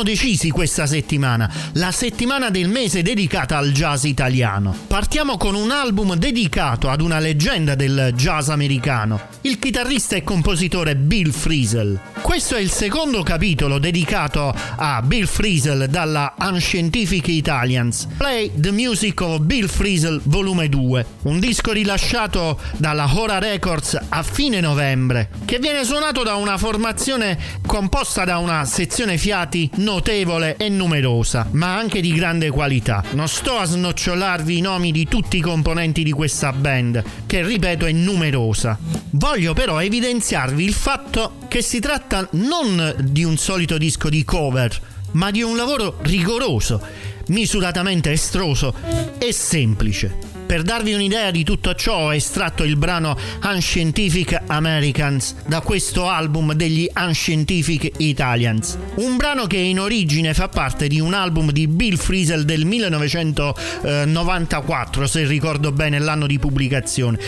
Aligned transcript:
Siamo 0.00 0.16
decisi 0.16 0.48
questa 0.48 0.86
settimana, 0.86 1.52
la 1.74 1.92
settimana 1.92 2.48
del 2.48 2.70
mese 2.70 3.02
dedicata 3.02 3.58
al 3.58 3.70
jazz 3.72 4.04
italiano. 4.04 4.74
Partiamo 4.86 5.36
con 5.36 5.54
un 5.54 5.70
album 5.70 6.14
dedicato 6.14 6.88
ad 6.88 7.02
una 7.02 7.18
leggenda 7.18 7.74
del 7.74 8.14
jazz 8.16 8.48
americano, 8.48 9.20
il 9.42 9.58
chitarrista 9.58 10.16
e 10.16 10.24
compositore 10.24 10.96
Bill 10.96 11.30
Frisell. 11.30 11.98
Questo 12.22 12.54
è 12.56 12.60
il 12.60 12.70
secondo 12.70 13.22
capitolo 13.22 13.78
dedicato 13.78 14.54
a 14.76 15.02
Bill 15.02 15.26
Frisell 15.26 15.84
dalla 15.84 16.34
Unscientific 16.38 17.28
Italians, 17.28 18.06
Play 18.16 18.52
the 18.54 18.70
Music 18.70 19.20
of 19.20 19.40
Bill 19.40 19.66
Frisell 19.66 20.20
Volume 20.24 20.70
2, 20.70 21.06
un 21.24 21.40
disco 21.40 21.72
rilasciato 21.72 22.58
dalla 22.78 23.10
Hora 23.14 23.38
Records 23.38 23.98
a 24.08 24.22
fine 24.22 24.60
novembre, 24.60 25.28
che 25.44 25.58
viene 25.58 25.84
suonato 25.84 26.22
da 26.22 26.36
una 26.36 26.56
formazione 26.56 27.38
composta 27.66 28.24
da 28.24 28.38
una 28.38 28.64
sezione 28.64 29.18
fiati 29.18 29.70
notevole 29.90 30.54
e 30.56 30.68
numerosa, 30.68 31.48
ma 31.50 31.76
anche 31.76 32.00
di 32.00 32.12
grande 32.12 32.48
qualità. 32.50 33.02
Non 33.14 33.26
sto 33.26 33.56
a 33.56 33.64
snocciolarvi 33.64 34.58
i 34.58 34.60
nomi 34.60 34.92
di 34.92 35.06
tutti 35.08 35.38
i 35.38 35.40
componenti 35.40 36.04
di 36.04 36.12
questa 36.12 36.52
band, 36.52 37.02
che 37.26 37.44
ripeto 37.44 37.86
è 37.86 37.92
numerosa. 37.92 38.78
Voglio 39.10 39.52
però 39.52 39.82
evidenziarvi 39.82 40.62
il 40.62 40.74
fatto 40.74 41.38
che 41.48 41.60
si 41.60 41.80
tratta 41.80 42.28
non 42.32 42.94
di 43.00 43.24
un 43.24 43.36
solito 43.36 43.78
disco 43.78 44.08
di 44.08 44.24
cover, 44.24 44.80
ma 45.12 45.32
di 45.32 45.42
un 45.42 45.56
lavoro 45.56 45.98
rigoroso, 46.02 46.80
misuratamente 47.26 48.12
estroso 48.12 48.72
e 49.18 49.32
semplice. 49.32 50.29
Per 50.50 50.62
darvi 50.62 50.94
un'idea 50.94 51.30
di 51.30 51.44
tutto 51.44 51.76
ciò 51.76 52.06
ho 52.06 52.12
estratto 52.12 52.64
il 52.64 52.74
brano 52.74 53.16
Unscientific 53.44 54.36
Americans 54.48 55.36
da 55.46 55.60
questo 55.60 56.08
album 56.08 56.54
degli 56.54 56.90
Unscientific 56.92 57.92
Italians. 57.98 58.76
Un 58.96 59.16
brano 59.16 59.46
che 59.46 59.58
in 59.58 59.78
origine 59.78 60.34
fa 60.34 60.48
parte 60.48 60.88
di 60.88 60.98
un 60.98 61.14
album 61.14 61.52
di 61.52 61.68
Bill 61.68 61.94
Frisell 61.94 62.42
del 62.42 62.64
1994, 62.64 65.06
se 65.06 65.24
ricordo 65.24 65.70
bene 65.70 66.00
l'anno 66.00 66.26
di 66.26 66.40
pubblicazione, 66.40 67.20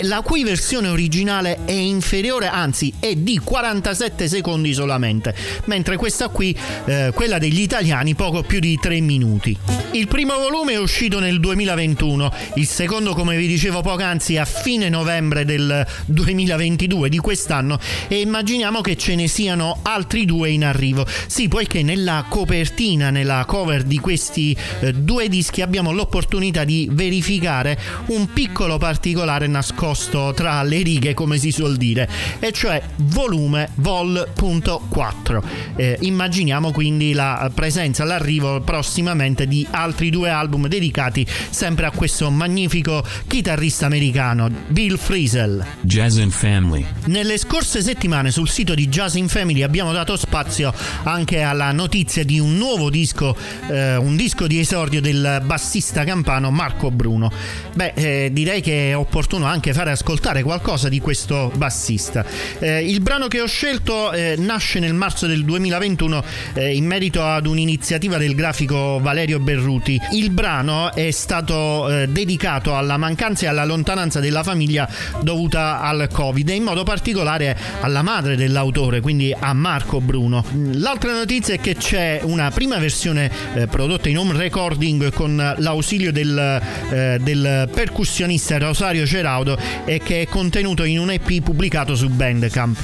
la 0.00 0.22
cui 0.22 0.42
versione 0.42 0.88
originale 0.88 1.66
è 1.66 1.72
inferiore, 1.72 2.48
anzi 2.48 2.90
è 2.98 3.16
di 3.16 3.36
47 3.36 4.28
secondi 4.28 4.72
solamente, 4.72 5.34
mentre 5.66 5.98
questa 5.98 6.28
qui, 6.28 6.56
eh, 6.86 7.12
quella 7.14 7.36
degli 7.36 7.60
italiani, 7.60 8.14
poco 8.14 8.42
più 8.42 8.60
di 8.60 8.78
3 8.80 8.98
minuti. 9.00 9.54
Il 9.90 10.08
primo 10.08 10.38
volume 10.38 10.72
è 10.72 10.78
uscito 10.78 11.20
nel 11.20 11.38
2021, 11.38 12.60
il 12.62 12.68
secondo 12.68 13.12
come 13.12 13.36
vi 13.36 13.48
dicevo 13.48 13.80
poc'anzi 13.80 14.36
a 14.36 14.44
fine 14.44 14.88
novembre 14.88 15.44
del 15.44 15.84
2022 16.06 17.08
di 17.08 17.18
quest'anno 17.18 17.76
e 18.06 18.20
immaginiamo 18.20 18.80
che 18.80 18.96
ce 18.96 19.16
ne 19.16 19.26
siano 19.26 19.80
altri 19.82 20.24
due 20.24 20.50
in 20.50 20.64
arrivo. 20.64 21.04
Sì, 21.26 21.48
poiché 21.48 21.82
nella 21.82 22.24
copertina, 22.28 23.10
nella 23.10 23.44
cover 23.48 23.82
di 23.82 23.98
questi 23.98 24.56
eh, 24.78 24.92
due 24.92 25.28
dischi 25.28 25.60
abbiamo 25.60 25.90
l'opportunità 25.90 26.62
di 26.62 26.88
verificare 26.92 27.76
un 28.06 28.32
piccolo 28.32 28.78
particolare 28.78 29.48
nascosto 29.48 30.32
tra 30.32 30.62
le 30.62 30.82
righe, 30.82 31.14
come 31.14 31.38
si 31.38 31.50
suol 31.50 31.76
dire, 31.76 32.08
e 32.38 32.52
cioè 32.52 32.80
volume 32.94 33.70
vol.4. 33.74 35.42
Eh, 35.74 35.96
immaginiamo 36.02 36.70
quindi 36.70 37.12
la 37.12 37.50
presenza, 37.52 38.04
l'arrivo 38.04 38.60
prossimamente 38.60 39.48
di 39.48 39.66
altri 39.68 40.10
due 40.10 40.30
album 40.30 40.68
dedicati 40.68 41.26
sempre 41.50 41.86
a 41.86 41.90
questo 41.90 42.30
magnifico 42.30 42.50
magnifico 42.52 43.02
chitarrista 43.26 43.86
americano 43.86 44.50
Bill 44.68 44.98
Frisell. 44.98 45.64
Jazz 45.80 46.18
in 46.18 46.30
Family. 46.30 46.84
Nelle 47.06 47.38
scorse 47.38 47.80
settimane 47.80 48.30
sul 48.30 48.46
sito 48.46 48.74
di 48.74 48.88
Jazz 48.88 49.14
in 49.14 49.28
Family 49.28 49.62
abbiamo 49.62 49.90
dato 49.90 50.16
spazio 50.18 50.72
anche 51.04 51.40
alla 51.40 51.72
notizia 51.72 52.24
di 52.24 52.38
un 52.38 52.58
nuovo 52.58 52.90
disco, 52.90 53.34
eh, 53.70 53.96
un 53.96 54.16
disco 54.16 54.46
di 54.46 54.58
esordio 54.58 55.00
del 55.00 55.40
bassista 55.46 56.04
campano 56.04 56.50
Marco 56.50 56.90
Bruno. 56.90 57.32
Beh, 57.72 57.92
eh, 57.94 58.28
direi 58.32 58.60
che 58.60 58.90
è 58.90 58.96
opportuno 58.96 59.46
anche 59.46 59.72
fare 59.72 59.90
ascoltare 59.90 60.42
qualcosa 60.42 60.90
di 60.90 61.00
questo 61.00 61.50
bassista. 61.56 62.22
Eh, 62.58 62.86
il 62.86 63.00
brano 63.00 63.28
che 63.28 63.40
ho 63.40 63.46
scelto 63.46 64.12
eh, 64.12 64.34
nasce 64.36 64.78
nel 64.78 64.92
marzo 64.92 65.26
del 65.26 65.42
2021 65.42 66.24
eh, 66.52 66.76
in 66.76 66.84
merito 66.84 67.24
ad 67.24 67.46
un'iniziativa 67.46 68.18
del 68.18 68.34
grafico 68.34 69.00
Valerio 69.00 69.38
Berruti. 69.38 69.98
Il 70.12 70.30
brano 70.30 70.92
è 70.92 71.10
stato 71.12 71.88
eh, 71.88 72.08
dedicato 72.08 72.41
dedicato 72.42 72.76
alla 72.76 72.96
mancanza 72.96 73.44
e 73.44 73.48
alla 73.48 73.64
lontananza 73.64 74.18
della 74.18 74.42
famiglia 74.42 74.88
dovuta 75.20 75.80
al 75.80 76.08
Covid 76.10 76.48
e 76.48 76.54
in 76.54 76.64
modo 76.64 76.82
particolare 76.82 77.56
alla 77.80 78.02
madre 78.02 78.34
dell'autore, 78.34 79.00
quindi 79.00 79.32
a 79.38 79.52
Marco 79.52 80.00
Bruno. 80.00 80.44
L'altra 80.72 81.12
notizia 81.12 81.54
è 81.54 81.60
che 81.60 81.76
c'è 81.76 82.20
una 82.24 82.50
prima 82.50 82.78
versione 82.78 83.30
eh, 83.54 83.68
prodotta 83.68 84.08
in 84.08 84.18
home 84.18 84.36
recording 84.36 85.12
con 85.12 85.54
l'ausilio 85.58 86.10
del, 86.10 86.60
eh, 86.90 87.18
del 87.20 87.70
percussionista 87.72 88.58
Rosario 88.58 89.06
Ceraudo 89.06 89.56
e 89.84 90.00
che 90.00 90.22
è 90.22 90.26
contenuto 90.26 90.82
in 90.82 90.98
un 90.98 91.12
EP 91.12 91.42
pubblicato 91.42 91.94
su 91.94 92.08
Bandcamp. 92.08 92.76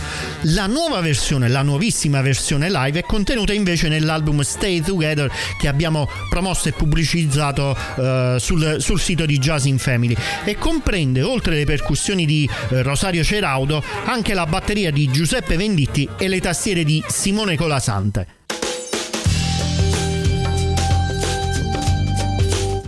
La 0.43 0.67
nuova 0.67 1.01
versione, 1.01 1.49
la 1.49 1.63
nuovissima 1.63 2.21
versione 2.21 2.71
live 2.71 3.01
è 3.01 3.03
contenuta 3.03 3.53
invece 3.53 3.89
nell'album 3.89 4.41
Stay 4.43 4.81
Together 4.83 5.29
che 5.59 5.67
abbiamo 5.67 6.09
promosso 6.31 6.69
e 6.69 6.73
pubblicizzato 6.73 7.77
eh, 7.97 8.37
sul, 8.39 8.77
sul 8.79 9.01
sito 9.01 9.27
di 9.27 9.38
Jazz 9.38 9.64
in 9.64 9.79
Family 9.79 10.17
e 10.44 10.56
comprende, 10.56 11.23
oltre 11.23 11.55
le 11.55 11.64
percussioni 11.64 12.26
di 12.26 12.49
eh, 12.70 12.82
Rosario 12.82 13.23
Ceraudo, 13.23 13.82
anche 14.05 14.35
la 14.35 14.46
batteria 14.46 14.90
di 14.90 15.11
Giuseppe 15.11 15.56
Venditti 15.56 16.08
e 16.19 16.29
le 16.29 16.40
tastiere 16.40 16.85
di 16.85 17.02
Simone 17.06 17.56
Colasante. 17.56 18.26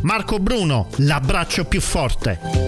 Marco 0.03 0.39
Bruno, 0.39 0.89
l'abbraccio 0.97 1.65
più 1.67 1.81
forte. 1.81 2.60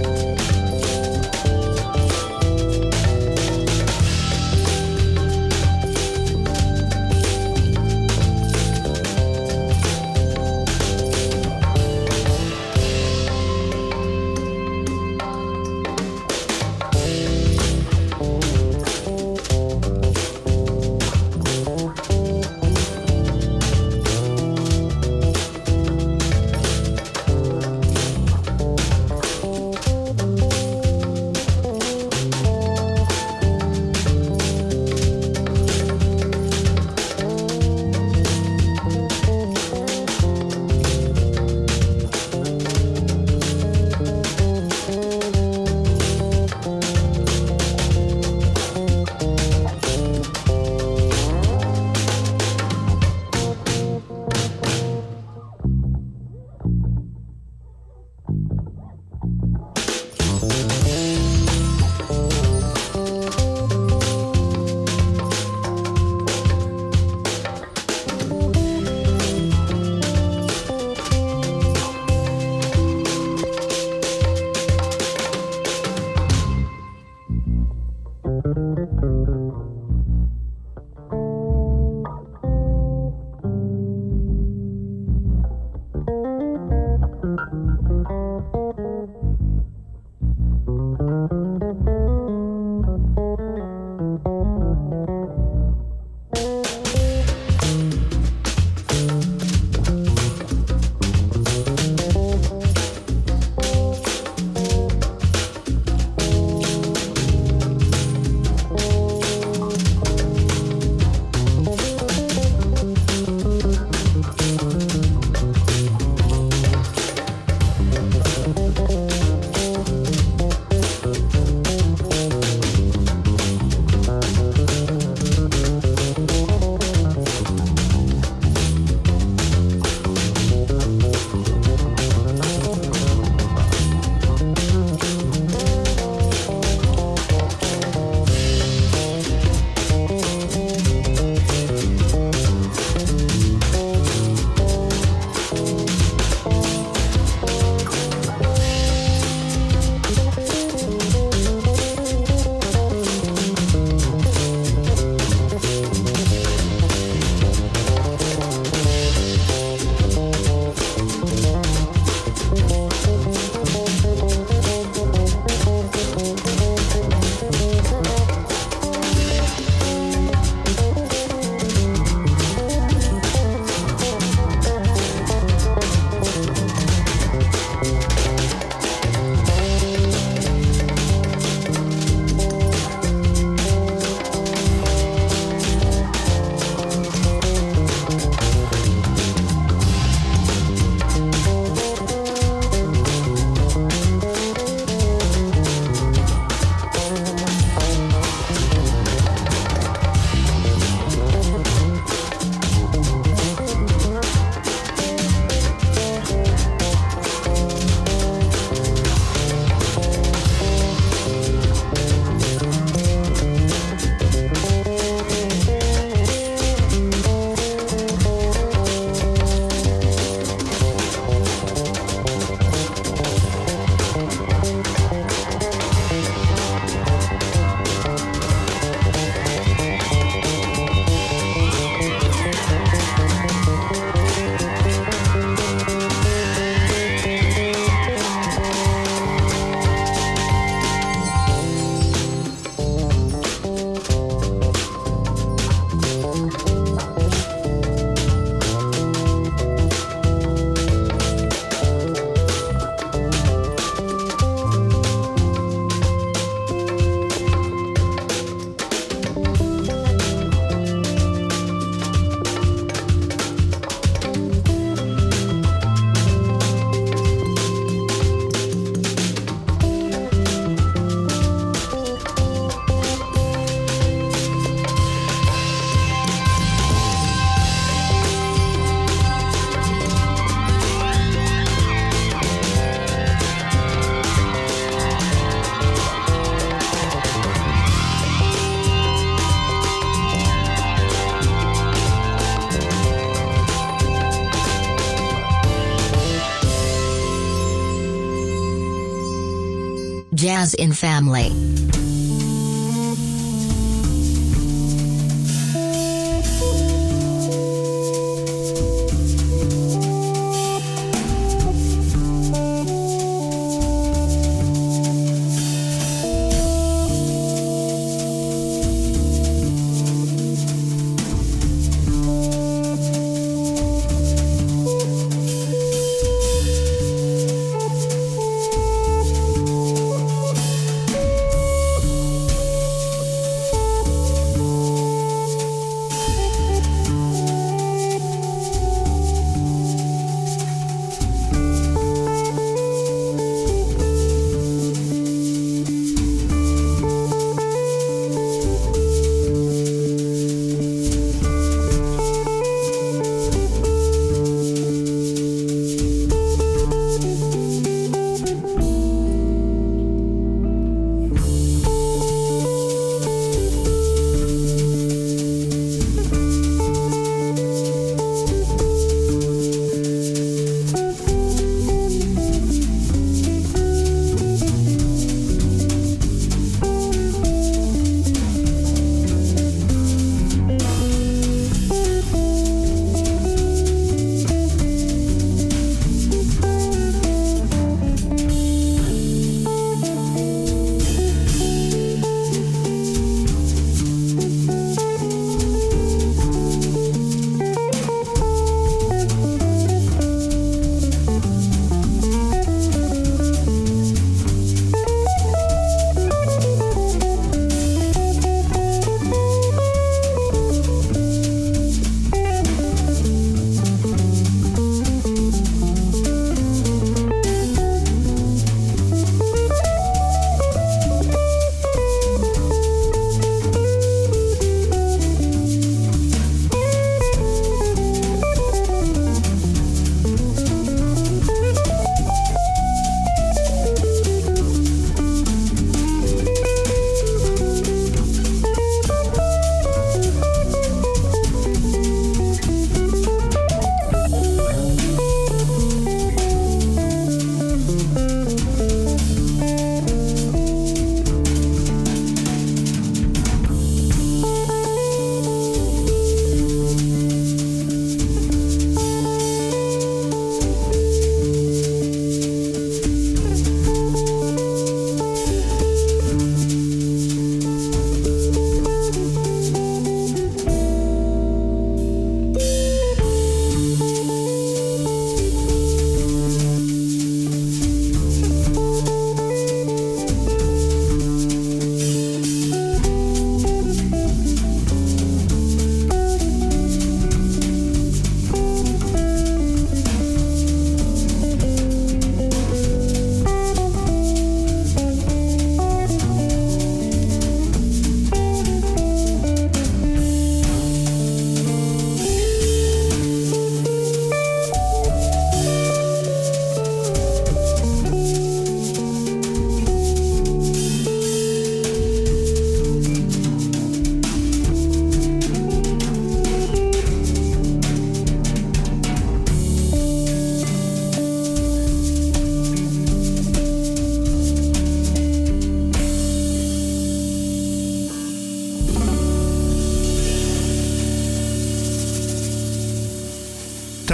Jazz 300.63 300.75
in 300.75 300.93
Family. 300.93 301.62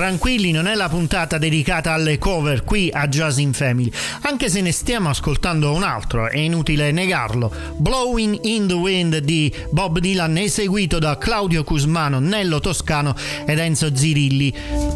Tranquilli, 0.08 0.52
non 0.52 0.66
è 0.66 0.74
la 0.74 0.88
puntata 0.88 1.36
dedicata 1.36 1.92
alle 1.92 2.16
cover 2.16 2.64
qui 2.64 2.88
a 2.90 3.06
Jazz 3.08 3.36
in 3.36 3.52
Family, 3.52 3.90
anche 4.22 4.48
se 4.48 4.62
ne 4.62 4.72
stiamo 4.72 5.10
ascoltando 5.10 5.74
un 5.74 5.82
altro, 5.82 6.30
è 6.30 6.38
inutile 6.38 6.92
negarlo. 6.92 7.52
Blowing 7.76 8.38
in 8.44 8.66
the 8.66 8.72
Wind 8.72 9.18
di 9.18 9.52
Bob 9.70 9.98
Dylan, 9.98 10.38
eseguito 10.38 10.98
da 10.98 11.18
Claudio 11.18 11.62
Cusmano, 11.62 12.20
Nello 12.20 12.58
Toscano 12.58 13.14
ed 13.44 13.58
Enzo 13.58 13.94
Zirilli. 13.94 14.54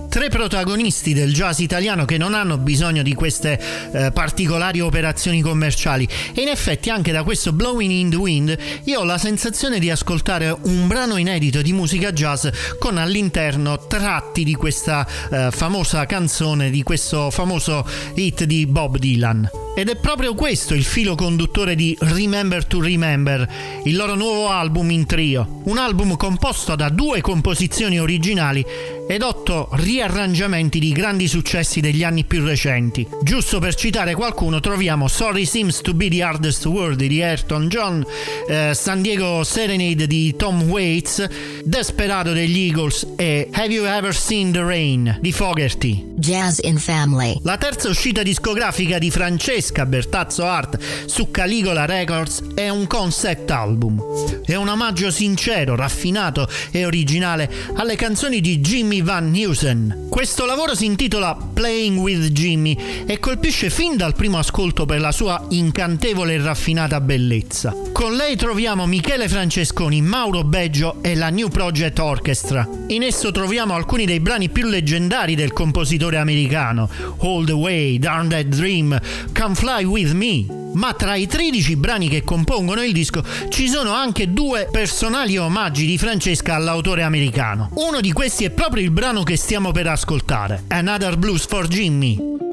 Tre 0.09 0.29
protagonisti 0.31 1.13
del 1.13 1.35
jazz 1.35 1.59
italiano 1.59 2.07
che 2.07 2.17
non 2.17 2.33
hanno 2.33 2.57
bisogno 2.57 3.03
di 3.03 3.13
queste 3.13 3.61
eh, 3.93 4.13
particolari 4.13 4.81
operazioni 4.81 5.43
commerciali. 5.43 6.09
E 6.33 6.41
in 6.41 6.49
effetti 6.49 6.89
anche 6.89 7.13
da 7.13 7.23
questo 7.23 7.53
Blowing 7.53 7.91
in 7.91 8.09
the 8.09 8.17
Wind 8.17 8.59
io 8.85 9.01
ho 9.01 9.05
la 9.05 9.19
sensazione 9.19 9.79
di 9.79 9.91
ascoltare 9.91 10.57
un 10.63 10.87
brano 10.87 11.19
inedito 11.19 11.61
di 11.61 11.75
musica 11.75 12.13
jazz 12.13 12.47
con 12.79 12.97
all'interno 12.97 13.87
tratti 13.87 14.43
di 14.43 14.55
questa 14.55 15.01
eh, 15.31 15.49
famosa 15.51 16.07
canzone, 16.07 16.71
di 16.71 16.83
questo 16.83 17.31
famoso 17.31 17.87
hit 18.15 18.45
di 18.45 18.67
Bob 18.67 18.99
Dylan. 18.99 19.49
Ed 19.75 19.89
è 19.89 19.97
proprio 19.97 20.35
questo 20.35 20.75
il 20.75 20.85
filo 20.85 21.15
conduttore 21.15 21.75
di 21.75 21.97
Remember 22.01 22.63
to 22.67 22.79
Remember, 22.83 23.49
il 23.85 23.97
loro 23.97 24.15
nuovo 24.15 24.51
album 24.51 24.91
in 24.91 25.07
trio. 25.07 25.61
Un 25.65 25.79
album 25.79 26.17
composto 26.17 26.77
da 26.77 26.91
due 26.91 27.23
composizioni 27.23 27.99
originali 27.99 28.63
ed 29.09 29.23
otto 29.23 29.71
riarrangiamenti 29.73 30.79
di 30.79 30.93
grandi 30.93 31.27
successi 31.27 31.81
degli 31.81 32.05
anni 32.05 32.25
più 32.25 32.45
recenti. 32.45 33.07
Giusto 33.23 33.61
per 33.61 33.75
citare 33.75 34.15
qualcuno, 34.15 34.61
troviamo 34.61 35.09
Sorry 35.09 35.47
Seems 35.47 35.81
to 35.81 35.95
be 35.95 36.11
the 36.11 36.23
Hardest 36.23 36.67
Word 36.67 37.03
di 37.03 37.23
Ayrton 37.23 37.69
John, 37.69 38.05
eh, 38.49 38.73
San 38.75 39.01
Diego 39.01 39.43
Serenade 39.43 40.07
di 40.07 40.37
Tom 40.37 40.65
Waits, 40.65 41.27
Desperado 41.65 42.35
degli 42.35 42.67
Eagles 42.67 43.07
e 43.17 43.49
Have 43.53 43.73
You 43.73 43.87
Ever 43.87 44.15
Seen 44.15 44.53
the 44.53 44.63
Rain 44.63 44.92
di 44.93 45.33
Fogerty. 45.33 46.05
Jazz 46.17 46.59
in 46.63 46.77
Family. 46.77 47.39
La 47.45 47.57
terza 47.57 47.89
uscita 47.89 48.23
discografica 48.23 48.99
di 48.99 49.11
Francesca 49.11 49.87
Bertazzo 49.87 50.45
Art 50.45 50.79
su 51.07 51.31
Caligola 51.31 51.87
Records 51.87 52.43
è 52.55 52.69
un 52.69 52.87
concept 52.87 53.51
album. 53.51 54.03
È 54.45 54.55
un 54.55 54.69
omaggio 54.69 55.11
sincero, 55.11 55.77
raffinato 55.77 56.47
e 56.71 56.85
originale 56.85 57.51
alle 57.75 57.97
canzoni 57.97 58.43
di 58.43 58.61
Jimmy 58.61 59.03
Van 59.03 59.35
Heusen. 59.35 60.09
Questo 60.11 60.45
lavoro 60.45 60.75
si 60.75 60.85
intitola 60.85 61.35
Playing 61.35 61.99
with 61.99 62.29
Jimmy 62.29 62.77
e 63.07 63.19
colpisce 63.19 63.71
fin 63.71 63.97
dal 63.97 64.15
primo 64.15 64.37
ascolto 64.37 64.85
per 64.85 65.01
la 65.01 65.11
sua 65.11 65.43
incantevole 65.49 66.35
e 66.35 66.43
raffinata 66.43 67.01
bellezza. 67.01 67.75
Con 67.93 68.15
lei 68.15 68.37
troviamo 68.37 68.87
Michele 68.87 69.27
Francesconi, 69.27 70.03
Mauro 70.03 70.45
Beggio 70.45 71.03
e 71.03 71.15
la 71.15 71.31
New 71.31 71.49
Project 71.49 71.99
Orchestra. 71.99 72.69
In 72.89 73.03
esso 73.03 73.33
troviamo 73.33 73.75
alcuni 73.75 74.05
dei 74.05 74.21
brani 74.21 74.51
più 74.51 74.69
leggendari 74.83 75.37
del 75.37 75.53
compositore 75.53 76.17
americano, 76.17 76.91
All 77.21 77.45
the 77.47 77.53
Way, 77.53 77.99
Darn 77.99 78.29
That 78.29 78.47
Dream, 78.47 78.99
Come 79.33 79.55
Fly 79.55 79.85
With 79.85 80.11
Me. 80.11 80.45
Ma 80.75 80.93
tra 80.95 81.15
i 81.15 81.27
13 81.27 81.77
brani 81.77 82.09
che 82.09 82.25
compongono 82.25 82.83
il 82.83 82.93
disco 82.93 83.23
ci 83.51 83.69
sono 83.69 83.93
anche 83.93 84.33
due 84.33 84.69
personali 84.73 85.37
omaggi 85.37 85.87
di 85.87 85.99
Francesca 85.99 86.57
all'autore 86.57 87.05
americano. 87.05 87.71
Uno 87.75 88.01
di 88.01 88.11
questi 88.13 88.45
è 88.45 88.51
proprio 88.51 88.83
il 88.83 88.91
brano 88.91 89.23
che 89.23 89.37
stiamo 89.37 89.71
per 89.71 89.87
ascoltare, 89.87 90.65
Another 90.69 91.17
Blues 91.17 91.47
for 91.47 91.69
Jimmy. 91.69 92.52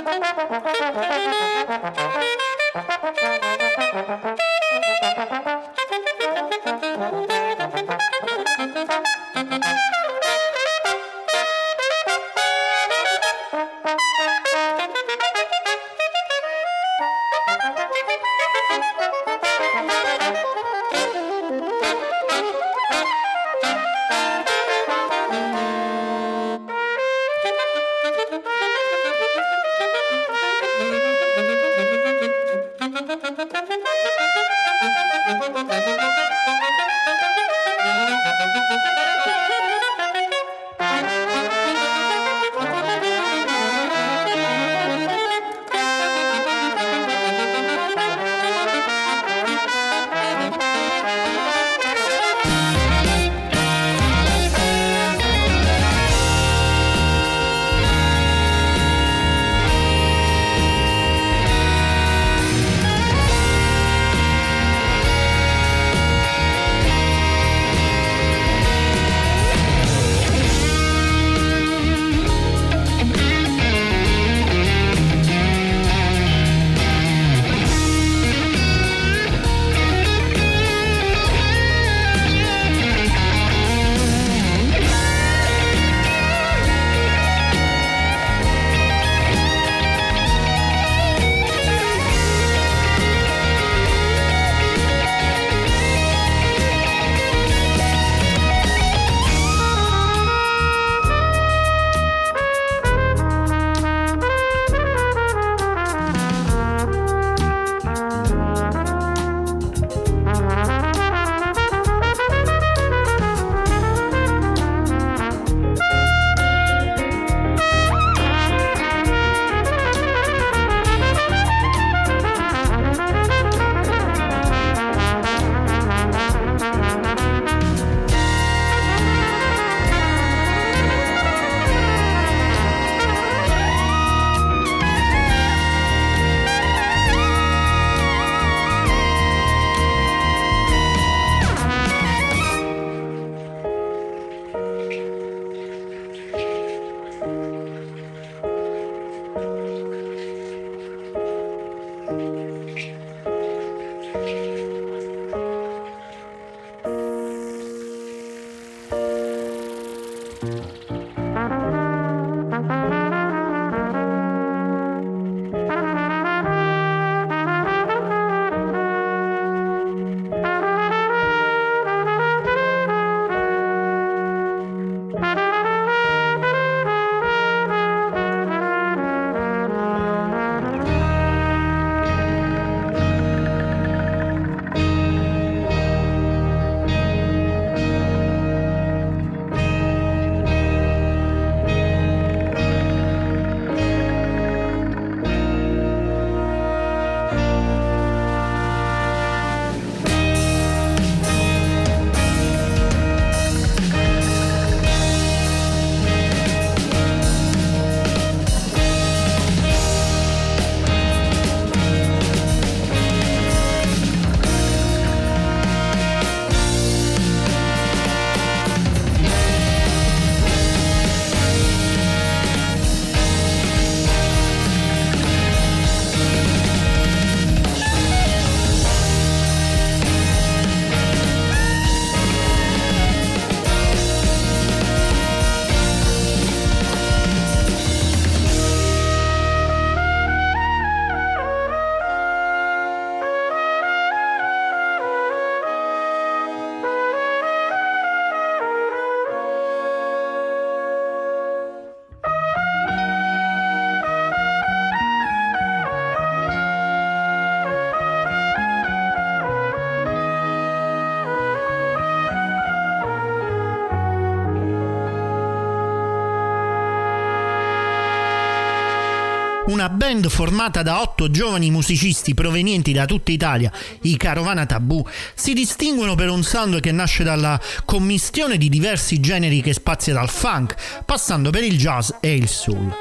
Una 269.80 269.88
band 269.88 270.28
formata 270.28 270.84
da 270.84 271.00
otto 271.00 271.32
giovani 271.32 271.72
musicisti 271.72 272.34
provenienti 272.34 272.92
da 272.92 273.06
tutta 273.06 273.32
Italia, 273.32 273.72
i 274.02 274.18
Carovana 274.18 274.66
Tabù, 274.66 275.02
si 275.34 275.54
distinguono 275.54 276.16
per 276.16 276.30
un 276.30 276.44
sound 276.44 276.82
che 276.82 276.92
nasce 276.92 277.24
dalla 277.24 277.58
commistione 277.86 278.58
di 278.58 278.68
diversi 278.68 279.22
generi 279.22 279.62
che 279.62 279.72
spazia 279.72 280.12
dal 280.12 280.28
funk, 280.28 280.76
passando 281.06 281.50
per 281.50 281.64
il 281.64 281.78
jazz 281.78 282.10
e 282.20 282.34
il 282.34 282.50
soul. 282.50 282.94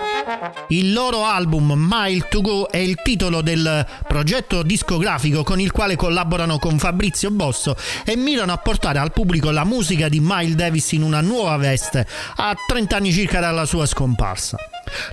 Il 0.68 0.92
loro 0.92 1.24
album 1.24 1.74
Mile 1.76 2.28
to 2.28 2.42
Go 2.42 2.68
è 2.68 2.76
il 2.76 3.00
titolo 3.02 3.40
del 3.40 3.84
progetto 4.06 4.62
discografico 4.62 5.42
con 5.42 5.58
il 5.58 5.72
quale 5.72 5.96
collaborano 5.96 6.60
con 6.60 6.78
Fabrizio 6.78 7.32
Bosso 7.32 7.74
e 8.04 8.14
mirano 8.14 8.52
a 8.52 8.56
portare 8.58 9.00
al 9.00 9.10
pubblico 9.10 9.50
la 9.50 9.64
musica 9.64 10.08
di 10.08 10.20
Miles 10.22 10.54
Davis 10.54 10.92
in 10.92 11.02
una 11.02 11.22
nuova 11.22 11.56
veste, 11.56 12.06
a 12.36 12.54
30 12.68 12.96
anni 12.96 13.10
circa 13.10 13.40
dalla 13.40 13.64
sua 13.64 13.84
scomparsa. 13.84 14.56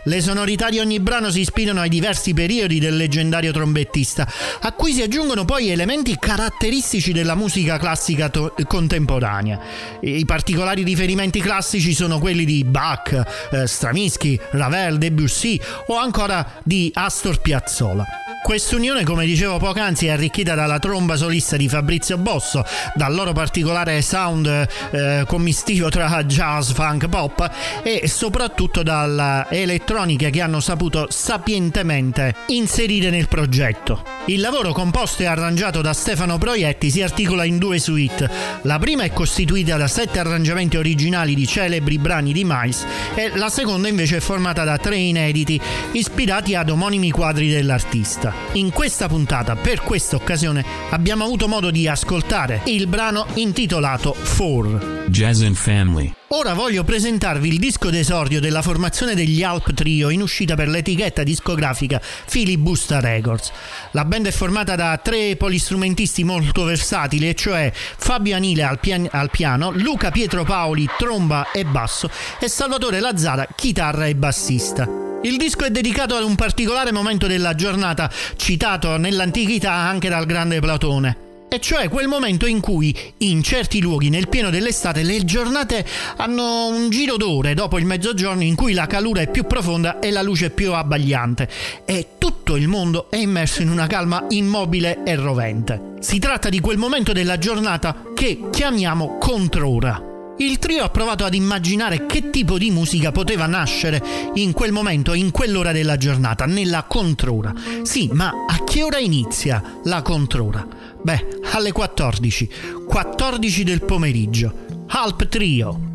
Le 0.03 0.21
sonorità 0.21 0.69
di 0.69 0.79
ogni 0.79 0.99
brano 0.99 1.29
si 1.29 1.41
ispirano 1.41 1.81
ai 1.81 1.89
diversi 1.89 2.33
periodi 2.33 2.79
del 2.79 2.95
leggendario 2.95 3.51
trombettista, 3.51 4.27
a 4.61 4.71
cui 4.73 4.93
si 4.93 5.01
aggiungono 5.01 5.45
poi 5.45 5.69
elementi 5.69 6.17
caratteristici 6.19 7.11
della 7.11 7.35
musica 7.35 7.77
classica 7.77 8.29
to- 8.29 8.53
contemporanea. 8.67 9.59
I 10.01 10.25
particolari 10.25 10.83
riferimenti 10.83 11.39
classici 11.39 11.93
sono 11.93 12.19
quelli 12.19 12.45
di 12.45 12.63
Bach, 12.63 13.23
eh, 13.51 13.67
Stravinsky, 13.67 14.39
Ravel, 14.51 14.97
Debussy 14.97 15.59
o 15.87 15.97
ancora 15.97 16.59
di 16.63 16.91
Astor 16.93 17.41
Piazzolla. 17.41 18.24
Quest'unione, 18.45 19.03
come 19.03 19.25
dicevo 19.25 19.57
poc'anzi, 19.57 20.05
è 20.05 20.11
arricchita 20.11 20.53
dalla 20.53 20.77
tromba 20.77 21.15
solista 21.15 21.57
di 21.57 21.67
Fabrizio 21.67 22.19
Bosso, 22.19 22.63
dal 22.93 23.11
loro 23.11 23.33
particolare 23.33 24.03
sound 24.03 24.45
eh, 24.91 25.23
commistivo 25.25 25.89
tra 25.89 26.23
jazz, 26.25 26.69
funk, 26.69 27.09
pop 27.09 27.49
e 27.81 28.07
soprattutto 28.07 28.83
dall'elettronica 28.83 30.29
che 30.29 30.41
hanno 30.41 30.59
saputo 30.59 31.07
sapientemente 31.09 32.35
inserire 32.49 33.09
nel 33.09 33.27
progetto. 33.27 34.03
Il 34.27 34.41
lavoro 34.41 34.73
composto 34.73 35.23
e 35.23 35.25
arrangiato 35.25 35.81
da 35.81 35.93
Stefano 35.93 36.37
Proietti 36.37 36.91
si 36.91 37.01
articola 37.01 37.45
in 37.45 37.57
due 37.57 37.79
suite. 37.79 38.29
La 38.61 38.77
prima 38.77 39.01
è 39.01 39.11
costituita 39.11 39.75
da 39.75 39.87
sette 39.87 40.19
arrangiamenti 40.19 40.77
originali 40.77 41.33
di 41.33 41.47
celebri 41.47 41.97
brani 41.97 42.31
di 42.31 42.43
Miles 42.45 42.85
e 43.15 43.31
la 43.35 43.49
seconda 43.49 43.87
invece 43.87 44.17
è 44.17 44.19
formata 44.19 44.63
da 44.63 44.77
tre 44.77 44.97
inediti 44.97 45.59
ispirati 45.93 46.53
ad 46.53 46.69
omonimi 46.69 47.09
quadri 47.09 47.49
dell'artista. 47.49 48.34
In 48.53 48.71
questa 48.71 49.07
puntata, 49.07 49.55
per 49.55 49.81
questa 49.81 50.15
occasione, 50.15 50.63
abbiamo 50.91 51.25
avuto 51.25 51.47
modo 51.47 51.71
di 51.71 51.87
ascoltare 51.87 52.61
il 52.65 52.87
brano 52.87 53.25
intitolato 53.33 54.13
Four. 54.13 55.03
Jazz 55.07 55.41
and 55.41 55.55
Family. 55.55 56.13
Ora 56.29 56.53
voglio 56.53 56.83
presentarvi 56.83 57.47
il 57.47 57.59
disco 57.59 57.89
d'esordio 57.89 58.39
della 58.39 58.61
formazione 58.61 59.13
degli 59.13 59.43
Alp 59.43 59.73
Trio 59.73 60.09
in 60.09 60.21
uscita 60.21 60.55
per 60.55 60.67
l'etichetta 60.67 61.23
discografica 61.23 62.01
Filibusta 62.01 62.99
Records. 62.99 63.51
La 63.91 64.05
band 64.05 64.27
è 64.27 64.31
formata 64.31 64.75
da 64.75 64.99
tre 65.01 65.35
polistrumentisti 65.35 66.23
molto 66.23 66.63
versatili, 66.63 67.29
e 67.29 67.35
cioè 67.35 67.71
Fabio 67.73 68.35
Anile 68.35 68.63
al, 68.63 68.79
pian- 68.79 69.07
al 69.11 69.29
piano, 69.29 69.71
Luca 69.71 70.11
Pietro 70.11 70.43
Paoli 70.43 70.87
tromba 70.97 71.51
e 71.51 71.63
basso 71.63 72.09
e 72.39 72.47
Salvatore 72.47 72.99
Lazzara 72.99 73.47
chitarra 73.55 74.07
e 74.07 74.15
bassista. 74.15 75.04
Il 75.25 75.37
disco 75.37 75.65
è 75.65 75.71
dedicato 75.71 76.13
ad 76.13 76.23
un 76.23 76.35
particolare 76.35 76.91
momento 76.91 77.25
della 77.25 77.55
giornata, 77.55 78.11
citato 78.35 78.97
nell'antichità 78.97 79.71
anche 79.71 80.07
dal 80.07 80.27
grande 80.27 80.59
Platone. 80.59 81.17
E 81.49 81.59
cioè 81.59 81.89
quel 81.89 82.07
momento 82.07 82.45
in 82.45 82.59
cui, 82.59 82.95
in 83.19 83.41
certi 83.41 83.81
luoghi 83.81 84.09
nel 84.09 84.29
pieno 84.29 84.51
dell'estate, 84.51 85.01
le 85.01 85.25
giornate 85.25 85.83
hanno 86.17 86.67
un 86.67 86.91
giro 86.91 87.17
d'ore 87.17 87.55
dopo 87.55 87.79
il 87.79 87.87
mezzogiorno 87.87 88.43
in 88.43 88.53
cui 88.53 88.73
la 88.73 88.85
calura 88.85 89.21
è 89.21 89.31
più 89.31 89.47
profonda 89.47 89.97
e 89.97 90.11
la 90.11 90.21
luce 90.21 90.51
più 90.51 90.73
abbagliante 90.73 91.49
e 91.85 92.09
tutto 92.19 92.55
il 92.55 92.67
mondo 92.67 93.09
è 93.09 93.17
immerso 93.17 93.63
in 93.63 93.71
una 93.71 93.87
calma 93.87 94.25
immobile 94.29 94.99
e 95.03 95.15
rovente. 95.15 95.93
Si 96.01 96.19
tratta 96.19 96.49
di 96.49 96.59
quel 96.59 96.77
momento 96.77 97.13
della 97.13 97.39
giornata 97.39 98.03
che 98.13 98.41
chiamiamo 98.51 99.17
controra. 99.17 100.13
Il 100.37 100.59
trio 100.59 100.83
ha 100.83 100.89
provato 100.89 101.23
ad 101.23 101.33
immaginare 101.33 102.05
che 102.05 102.29
tipo 102.29 102.57
di 102.57 102.69
musica 102.69 103.11
poteva 103.11 103.45
nascere 103.45 104.03
in 104.33 104.51
quel 104.51 104.73
momento, 104.73 105.13
in 105.13 105.31
quell'ora 105.31 105.71
della 105.71 105.95
giornata, 105.95 106.45
nella 106.45 106.83
controra. 106.83 107.53
Sì, 107.83 108.09
ma 108.11 108.31
a 108.47 108.63
che 108.65 108.83
ora 108.83 108.99
inizia 108.99 109.79
la 109.85 110.01
controra? 110.01 110.67
Beh, 111.01 111.39
alle 111.53 111.71
14. 111.71 112.49
14 112.85 113.63
del 113.63 113.83
pomeriggio. 113.83 114.83
Alp 114.87 115.27
Trio. 115.29 115.94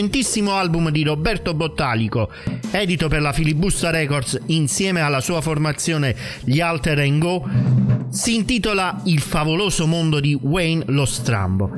Recentissimo 0.00 0.52
album 0.52 0.88
di 0.88 1.02
Roberto 1.02 1.52
Bottalico, 1.52 2.30
edito 2.70 3.08
per 3.08 3.20
la 3.20 3.34
Filibusta 3.34 3.90
Records 3.90 4.40
insieme 4.46 5.02
alla 5.02 5.20
sua 5.20 5.42
formazione 5.42 6.16
Gli 6.42 6.58
Alter 6.58 7.06
Go, 7.18 7.46
si 8.08 8.34
intitola 8.34 9.02
Il 9.04 9.20
favoloso 9.20 9.86
mondo 9.86 10.18
di 10.18 10.32
Wayne 10.40 10.84
lo 10.86 11.04
Strambo. 11.04 11.70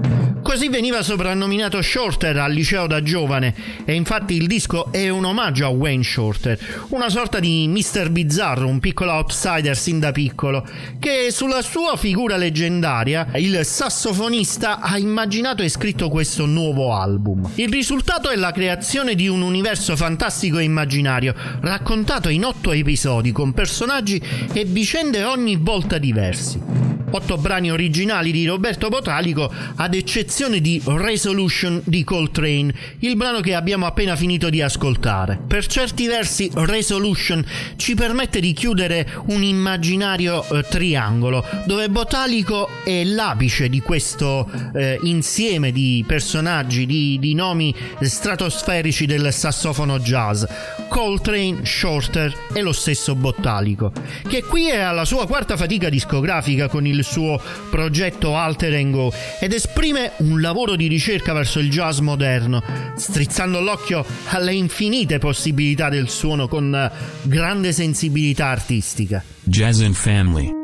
Così 0.52 0.68
veniva 0.68 1.02
soprannominato 1.02 1.80
Shorter 1.80 2.36
al 2.36 2.52
liceo 2.52 2.86
da 2.86 3.02
giovane 3.02 3.54
e 3.86 3.94
infatti 3.94 4.34
il 4.34 4.46
disco 4.46 4.92
è 4.92 5.08
un 5.08 5.24
omaggio 5.24 5.64
a 5.64 5.70
Wayne 5.70 6.02
Shorter, 6.02 6.58
una 6.90 7.08
sorta 7.08 7.40
di 7.40 7.66
Mr. 7.68 8.10
Bizzarro, 8.10 8.68
un 8.68 8.78
piccolo 8.78 9.12
outsider 9.12 9.74
sin 9.74 9.98
da 9.98 10.12
piccolo, 10.12 10.68
che 10.98 11.30
sulla 11.30 11.62
sua 11.62 11.96
figura 11.96 12.36
leggendaria 12.36 13.28
il 13.36 13.64
sassofonista 13.64 14.80
ha 14.80 14.98
immaginato 14.98 15.62
e 15.62 15.70
scritto 15.70 16.10
questo 16.10 16.44
nuovo 16.44 16.92
album. 16.92 17.50
Il 17.54 17.70
risultato 17.70 18.28
è 18.28 18.36
la 18.36 18.52
creazione 18.52 19.14
di 19.14 19.28
un 19.28 19.40
universo 19.40 19.96
fantastico 19.96 20.58
e 20.58 20.64
immaginario, 20.64 21.34
raccontato 21.62 22.28
in 22.28 22.44
otto 22.44 22.72
episodi 22.72 23.32
con 23.32 23.54
personaggi 23.54 24.22
e 24.52 24.66
vicende 24.66 25.24
ogni 25.24 25.56
volta 25.56 25.96
diversi 25.96 27.01
otto 27.12 27.36
brani 27.36 27.70
originali 27.70 28.32
di 28.32 28.46
Roberto 28.46 28.88
Botalico, 28.88 29.52
ad 29.76 29.94
eccezione 29.94 30.60
di 30.60 30.80
Resolution 30.84 31.80
di 31.84 32.04
Coltrane, 32.04 32.74
il 33.00 33.16
brano 33.16 33.40
che 33.40 33.54
abbiamo 33.54 33.86
appena 33.86 34.16
finito 34.16 34.48
di 34.48 34.62
ascoltare. 34.62 35.38
Per 35.46 35.66
certi 35.66 36.06
versi 36.06 36.50
Resolution 36.54 37.44
ci 37.76 37.94
permette 37.94 38.40
di 38.40 38.52
chiudere 38.52 39.06
un 39.26 39.42
immaginario 39.42 40.42
eh, 40.48 40.62
triangolo, 40.62 41.44
dove 41.66 41.88
Botalico 41.90 42.68
è 42.84 43.04
l'apice 43.04 43.68
di 43.68 43.80
questo 43.80 44.50
eh, 44.74 44.98
insieme 45.02 45.70
di 45.72 46.04
personaggi, 46.06 46.86
di, 46.86 47.18
di 47.20 47.34
nomi 47.34 47.74
stratosferici 48.00 49.06
del 49.06 49.32
sassofono 49.32 49.98
jazz. 49.98 50.44
Coltrane, 50.88 51.64
Shorter 51.64 52.34
e 52.52 52.60
lo 52.60 52.72
stesso 52.72 53.14
Botalico, 53.14 53.92
che 54.28 54.42
qui 54.42 54.68
è 54.68 54.78
alla 54.78 55.04
sua 55.04 55.26
quarta 55.26 55.56
fatica 55.56 55.88
discografica 55.88 56.68
con 56.68 56.86
il 56.86 57.01
suo 57.04 57.40
progetto 57.70 58.36
Alter 58.36 58.90
Go 58.90 59.12
ed 59.40 59.52
esprime 59.52 60.12
un 60.18 60.40
lavoro 60.40 60.76
di 60.76 60.86
ricerca 60.86 61.32
verso 61.32 61.58
il 61.58 61.70
jazz 61.70 61.98
moderno, 61.98 62.62
strizzando 62.96 63.60
l'occhio 63.60 64.04
alle 64.28 64.54
infinite 64.54 65.18
possibilità 65.18 65.88
del 65.88 66.08
suono 66.08 66.48
con 66.48 66.90
grande 67.22 67.72
sensibilità 67.72 68.46
artistica. 68.46 69.22
Jazz 69.44 69.80
and 69.80 69.94
Family 69.94 70.61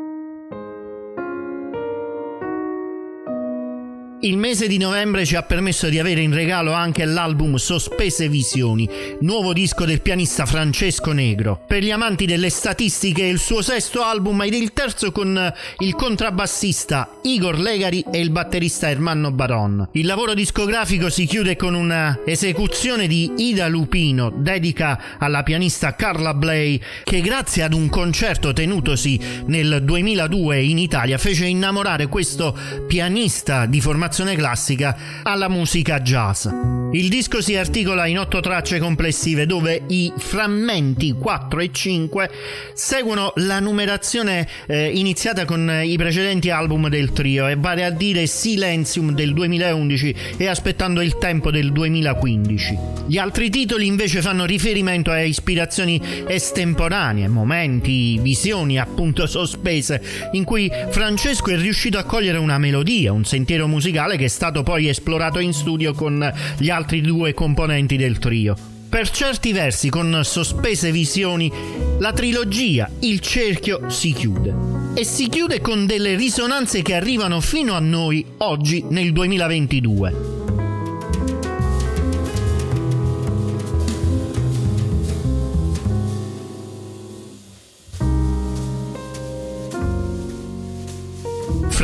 Il 4.21 4.35
mese 4.35 4.67
di 4.67 4.77
novembre 4.77 5.25
ci 5.25 5.37
ha 5.37 5.43
permesso 5.43 5.87
di 5.87 5.97
avere 5.97 6.19
in 6.19 6.33
regalo 6.33 6.73
anche 6.73 7.05
l'album 7.05 7.55
Sospese 7.55 8.27
Visioni, 8.27 8.89
nuovo 9.21 9.53
disco 9.53 9.85
del 9.85 10.01
pianista 10.01 10.45
Francesco 10.45 11.13
Negro. 11.13 11.61
Per 11.65 11.81
gli 11.81 11.89
amanti 11.89 12.25
delle 12.25 12.49
statistiche 12.49 13.23
il 13.23 13.39
suo 13.39 13.61
sesto 13.61 14.03
album 14.03 14.41
ed 14.41 14.55
il 14.55 14.73
terzo 14.73 15.13
con 15.13 15.53
il 15.77 15.95
contrabbassista 15.95 17.19
Igor 17.23 17.59
Legari 17.59 18.03
e 18.11 18.19
il 18.19 18.29
batterista 18.29 18.89
Ermanno 18.89 19.31
Baron. 19.31 19.87
Il 19.93 20.05
lavoro 20.05 20.33
discografico 20.33 21.09
si 21.09 21.25
chiude 21.25 21.55
con 21.55 21.73
una 21.73 22.19
esecuzione 22.25 23.07
di 23.07 23.31
Ida 23.37 23.69
Lupino, 23.69 24.33
dedica 24.35 25.17
alla 25.17 25.43
pianista 25.43 25.95
Carla 25.95 26.33
Bley, 26.33 26.77
che 27.05 27.21
grazie 27.21 27.63
ad 27.63 27.73
un 27.73 27.87
concerto 27.87 28.51
tenutosi 28.51 29.17
nel 29.45 29.81
2002 29.81 30.61
in 30.61 30.77
Italia 30.77 31.17
fece 31.17 31.45
innamorare 31.45 32.07
questo 32.07 32.53
pianista 32.85 33.65
di 33.65 33.79
formazione 33.79 34.07
formazione 34.09 34.35
classica 34.35 34.97
alla 35.21 35.47
musica 35.47 36.01
jazz. 36.01 36.47
Il 36.91 37.07
disco 37.07 37.39
si 37.39 37.55
articola 37.55 38.07
in 38.07 38.17
otto 38.17 38.39
tracce 38.39 38.79
complessive 38.79 39.45
dove 39.45 39.83
i 39.89 40.11
frammenti 40.17 41.11
4 41.11 41.59
e 41.59 41.69
5 41.71 42.29
seguono 42.73 43.31
la 43.35 43.59
numerazione 43.59 44.47
eh, 44.65 44.89
iniziata 44.89 45.45
con 45.45 45.81
i 45.83 45.95
precedenti 45.97 46.49
album 46.49 46.89
del 46.89 47.11
trio 47.11 47.47
e 47.47 47.55
vale 47.55 47.85
a 47.85 47.91
dire 47.91 48.25
Silenzium 48.25 49.13
del 49.13 49.33
2011 49.33 50.15
e 50.37 50.47
Aspettando 50.47 51.01
il 51.01 51.19
tempo 51.19 51.51
del 51.51 51.71
2015. 51.71 52.77
Gli 53.05 53.19
altri 53.19 53.51
titoli 53.51 53.85
invece 53.85 54.23
fanno 54.23 54.45
riferimento 54.45 55.11
a 55.11 55.21
ispirazioni 55.21 56.01
estemporanee, 56.27 57.27
momenti, 57.27 58.17
visioni 58.17 58.79
appunto 58.79 59.27
sospese 59.27 60.01
in 60.31 60.43
cui 60.43 60.71
Francesco 60.89 61.51
è 61.51 61.57
riuscito 61.57 61.99
a 61.99 62.03
cogliere 62.03 62.39
una 62.39 62.57
melodia, 62.57 63.13
un 63.13 63.25
sentiero 63.25 63.67
musicale 63.67 63.98
musicale 63.99 64.17
che 64.17 64.25
è 64.25 64.29
stato 64.29 64.63
poi 64.63 64.87
esplorato 64.87 65.39
in 65.39 65.53
studio 65.53 65.93
con 65.93 66.33
gli 66.57 66.69
altri 66.69 67.01
due 67.01 67.33
componenti 67.33 67.97
del 67.97 68.17
trio. 68.17 68.55
Per 68.87 69.09
certi 69.11 69.51
versi, 69.51 69.89
con 69.89 70.21
sospese 70.23 70.91
visioni, 70.91 71.51
la 71.99 72.11
trilogia 72.13 72.89
Il 73.01 73.19
cerchio 73.19 73.89
si 73.89 74.13
chiude. 74.13 74.53
E 74.95 75.03
si 75.03 75.27
chiude 75.27 75.61
con 75.61 75.85
delle 75.85 76.15
risonanze 76.15 76.81
che 76.81 76.95
arrivano 76.95 77.39
fino 77.41 77.73
a 77.73 77.79
noi 77.79 78.25
oggi 78.37 78.83
nel 78.89 79.11
2022. 79.11 80.38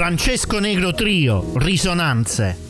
Francesco 0.06 0.60
Negro 0.60 0.94
Trio, 0.94 1.54
Risonanze. 1.56 2.65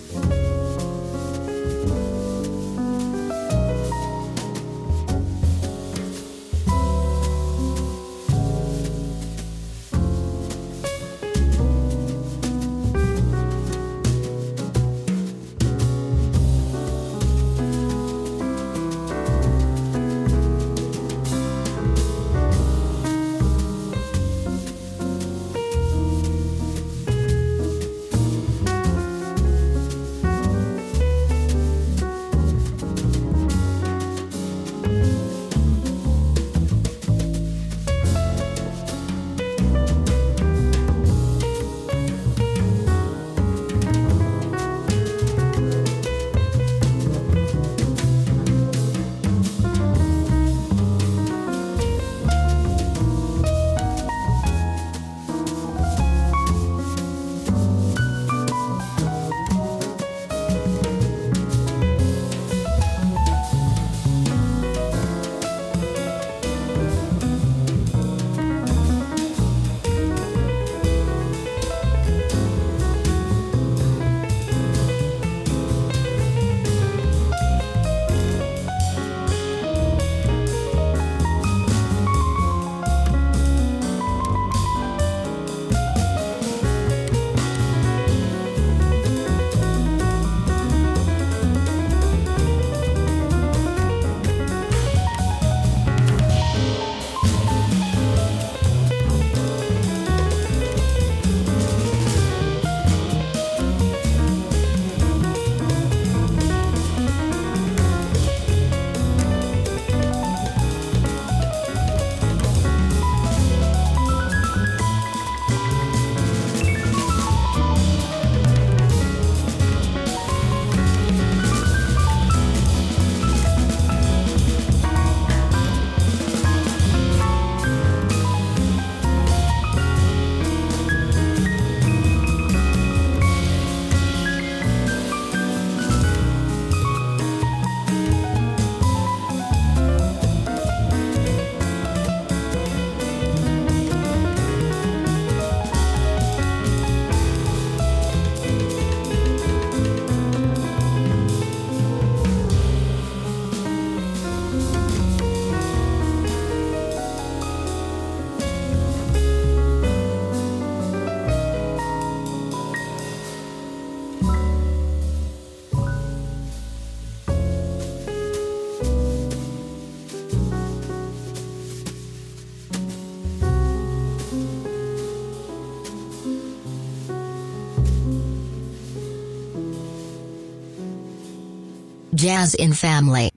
Jazz 182.25 182.55
in 182.55 182.73
Family. 182.73 183.34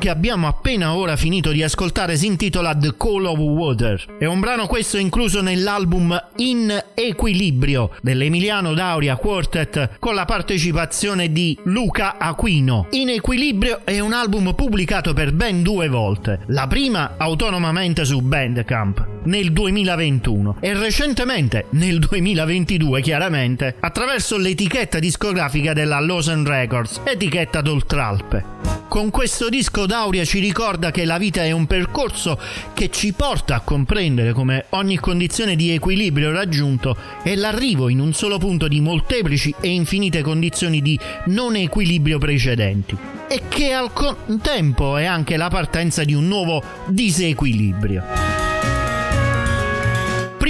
Che 0.00 0.08
abbiamo 0.08 0.48
appena 0.48 0.94
ora 0.94 1.14
finito 1.14 1.52
di 1.52 1.62
ascoltare 1.62 2.16
si 2.16 2.24
intitola 2.24 2.74
The 2.74 2.94
Call 2.96 3.26
of 3.26 3.38
Water. 3.38 4.16
È 4.18 4.24
un 4.24 4.40
brano 4.40 4.66
questo 4.66 4.96
incluso 4.96 5.42
nell'album 5.42 6.18
In 6.36 6.74
Equilibrio 6.94 7.90
dell'Emiliano 8.00 8.72
Dauria 8.72 9.16
Quartet 9.16 9.98
con 9.98 10.14
la 10.14 10.24
partecipazione 10.24 11.30
di 11.30 11.56
Luca 11.64 12.16
Aquino. 12.16 12.86
In 12.92 13.10
Equilibrio 13.10 13.82
è 13.84 14.00
un 14.00 14.14
album 14.14 14.54
pubblicato 14.54 15.12
per 15.12 15.34
ben 15.34 15.62
due 15.62 15.88
volte. 15.88 16.40
La 16.46 16.66
prima 16.66 17.16
autonomamente 17.18 18.06
su 18.06 18.22
Bandcamp 18.22 19.06
nel 19.24 19.52
2021 19.52 20.56
e 20.60 20.72
recentemente 20.72 21.66
nel 21.72 21.98
2022 21.98 23.02
chiaramente 23.02 23.76
attraverso 23.80 24.38
l'etichetta 24.38 24.98
discografica 24.98 25.74
della 25.74 26.00
Lawson 26.00 26.42
Records, 26.46 27.02
etichetta 27.04 27.60
d'Oltralpe. 27.60 28.79
Con 28.90 29.10
questo 29.10 29.48
disco 29.48 29.86
Dauria 29.86 30.24
ci 30.24 30.40
ricorda 30.40 30.90
che 30.90 31.04
la 31.04 31.16
vita 31.16 31.44
è 31.44 31.52
un 31.52 31.64
percorso 31.68 32.36
che 32.74 32.90
ci 32.90 33.12
porta 33.12 33.54
a 33.54 33.60
comprendere 33.60 34.32
come 34.32 34.64
ogni 34.70 34.98
condizione 34.98 35.54
di 35.54 35.70
equilibrio 35.70 36.32
raggiunto 36.32 36.96
è 37.22 37.36
l'arrivo 37.36 37.88
in 37.88 38.00
un 38.00 38.12
solo 38.12 38.38
punto 38.38 38.66
di 38.66 38.80
molteplici 38.80 39.54
e 39.60 39.68
infinite 39.68 40.22
condizioni 40.22 40.82
di 40.82 40.98
non 41.26 41.54
equilibrio 41.54 42.18
precedenti 42.18 42.96
e 43.28 43.42
che 43.48 43.72
al 43.72 43.92
contempo 43.92 44.96
è 44.96 45.04
anche 45.04 45.36
la 45.36 45.48
partenza 45.48 46.02
di 46.02 46.14
un 46.14 46.26
nuovo 46.26 46.60
disequilibrio. 46.88 48.49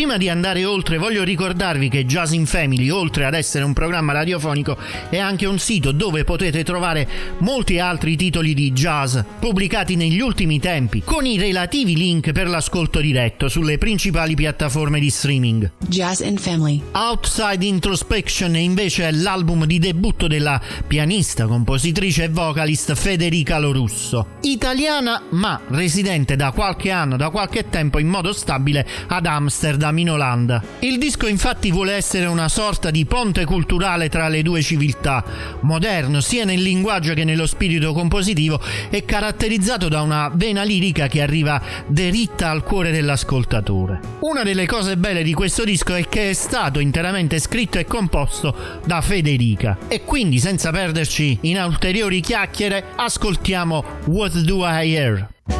Prima 0.01 0.17
di 0.17 0.31
andare 0.31 0.65
oltre 0.65 0.97
voglio 0.97 1.23
ricordarvi 1.23 1.91
che 1.91 2.07
Jazz 2.07 2.33
in 2.33 2.47
Family, 2.47 2.89
oltre 2.89 3.27
ad 3.27 3.35
essere 3.35 3.65
un 3.65 3.75
programma 3.75 4.15
radiofonico, 4.15 4.79
è 5.11 5.19
anche 5.19 5.45
un 5.45 5.59
sito 5.59 5.93
dove 5.93 6.25
potete 6.25 6.65
trovare 6.65 7.07
molti 7.41 7.79
altri 7.79 8.17
titoli 8.17 8.55
di 8.55 8.73
jazz 8.73 9.19
pubblicati 9.39 9.97
negli 9.97 10.19
ultimi 10.21 10.59
tempi, 10.59 11.03
con 11.05 11.27
i 11.27 11.37
relativi 11.37 11.97
link 11.97 12.33
per 12.33 12.49
l'ascolto 12.49 12.99
diretto 13.01 13.51
sulle 13.51 13.77
principali 13.77 14.35
piattaforme 14.35 15.01
di 15.01 15.11
streaming. 15.11 15.71
Jazz 15.87 16.21
in 16.21 16.39
Family. 16.39 16.81
Outside 16.93 17.63
Introspection 17.63 18.57
invece 18.57 19.07
è 19.07 19.13
l'album 19.13 19.67
di 19.67 19.79
debutto 19.79 20.27
della 20.29 20.59
pianista, 20.87 21.45
compositrice 21.45 22.25
e 22.25 22.29
vocalist 22.31 22.95
Federica 22.95 23.59
Lorusso, 23.59 24.29
italiana 24.41 25.25
ma 25.33 25.61
residente 25.69 26.37
da 26.37 26.53
qualche 26.53 26.91
anno, 26.91 27.19
da 27.19 27.29
qualche 27.29 27.69
tempo 27.69 27.99
in 27.99 28.09
modo 28.09 28.33
stabile 28.33 28.87
ad 29.07 29.27
Amsterdam 29.27 29.89
da 29.91 29.93
Minolanda. 29.93 30.62
Il 30.80 30.99
disco 30.99 31.26
infatti 31.26 31.70
vuole 31.70 31.95
essere 31.95 32.26
una 32.26 32.49
sorta 32.49 32.91
di 32.91 33.05
ponte 33.05 33.45
culturale 33.45 34.09
tra 34.09 34.28
le 34.28 34.43
due 34.43 34.62
civiltà, 34.62 35.22
moderno 35.61 36.20
sia 36.20 36.45
nel 36.45 36.62
linguaggio 36.62 37.12
che 37.14 37.24
nello 37.24 37.47
spirito 37.47 37.93
compositivo 37.93 38.61
e 38.88 39.05
caratterizzato 39.05 39.88
da 39.88 40.03
una 40.03 40.30
vena 40.32 40.62
lirica 40.62 41.09
che 41.09 41.20
arriva 41.20 41.61
deritta 41.86 42.51
al 42.51 42.62
cuore 42.62 42.93
dell'ascoltatore. 42.93 44.01
Una 44.20 44.43
delle 44.43 44.66
cose 44.66 44.97
belle 44.97 45.22
di 45.22 45.34
questo 45.34 45.64
disco 45.64 45.95
è 45.95 46.09
che 46.09 46.30
è 46.30 46.32
stato 46.32 46.78
interamente 46.78 47.38
scritto 47.38 47.78
e 47.78 47.84
composto 47.84 48.80
da 48.84 49.01
Federica 49.01 49.76
e 49.88 50.05
quindi 50.05 50.38
senza 50.38 50.70
perderci 50.70 51.38
in 51.43 51.61
ulteriori 51.61 52.20
chiacchiere 52.20 52.84
ascoltiamo 52.97 53.84
What 54.07 54.38
Do 54.41 54.66
I 54.66 54.95
Hear? 54.95 55.60